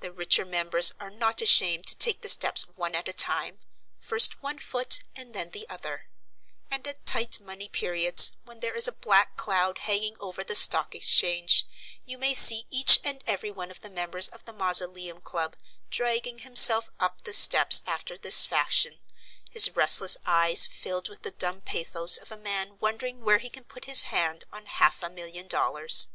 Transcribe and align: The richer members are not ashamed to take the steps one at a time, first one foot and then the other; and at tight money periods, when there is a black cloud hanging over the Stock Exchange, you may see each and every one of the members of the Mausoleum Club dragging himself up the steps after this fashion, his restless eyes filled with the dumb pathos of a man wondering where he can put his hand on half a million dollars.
The 0.00 0.10
richer 0.10 0.46
members 0.46 0.94
are 0.98 1.10
not 1.10 1.42
ashamed 1.42 1.86
to 1.88 1.94
take 1.94 2.22
the 2.22 2.30
steps 2.30 2.62
one 2.66 2.94
at 2.94 3.08
a 3.10 3.12
time, 3.12 3.58
first 3.98 4.42
one 4.42 4.58
foot 4.58 5.00
and 5.14 5.34
then 5.34 5.50
the 5.50 5.68
other; 5.68 6.08
and 6.70 6.86
at 6.88 7.04
tight 7.04 7.38
money 7.40 7.68
periods, 7.68 8.38
when 8.44 8.60
there 8.60 8.74
is 8.74 8.88
a 8.88 8.92
black 8.92 9.36
cloud 9.36 9.80
hanging 9.80 10.16
over 10.18 10.42
the 10.42 10.54
Stock 10.54 10.94
Exchange, 10.94 11.66
you 12.06 12.16
may 12.16 12.32
see 12.32 12.68
each 12.70 13.00
and 13.04 13.22
every 13.26 13.50
one 13.50 13.70
of 13.70 13.82
the 13.82 13.90
members 13.90 14.28
of 14.30 14.42
the 14.46 14.54
Mausoleum 14.54 15.20
Club 15.20 15.58
dragging 15.90 16.38
himself 16.38 16.88
up 16.98 17.24
the 17.24 17.34
steps 17.34 17.82
after 17.86 18.16
this 18.16 18.46
fashion, 18.46 18.98
his 19.50 19.76
restless 19.76 20.16
eyes 20.24 20.64
filled 20.64 21.10
with 21.10 21.22
the 21.22 21.32
dumb 21.32 21.60
pathos 21.60 22.16
of 22.16 22.32
a 22.32 22.38
man 22.38 22.78
wondering 22.78 23.20
where 23.20 23.36
he 23.36 23.50
can 23.50 23.64
put 23.64 23.84
his 23.84 24.04
hand 24.04 24.44
on 24.54 24.64
half 24.64 25.02
a 25.02 25.10
million 25.10 25.46
dollars. 25.46 26.06